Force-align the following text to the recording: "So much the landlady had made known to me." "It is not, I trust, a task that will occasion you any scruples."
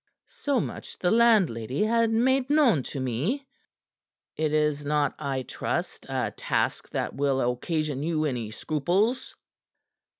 "So 0.29 0.59
much 0.59 0.97
the 0.97 1.11
landlady 1.11 1.83
had 1.83 2.09
made 2.09 2.49
known 2.49 2.81
to 2.89 2.99
me." 2.99 3.45
"It 4.35 4.51
is 4.51 4.83
not, 4.83 5.13
I 5.19 5.43
trust, 5.43 6.07
a 6.09 6.31
task 6.35 6.89
that 6.89 7.13
will 7.13 7.39
occasion 7.51 8.01
you 8.01 8.25
any 8.25 8.49
scruples." 8.49 9.35